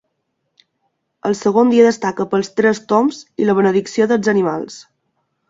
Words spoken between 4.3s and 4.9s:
animals.